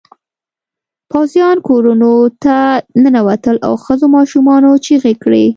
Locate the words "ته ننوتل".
2.43-3.57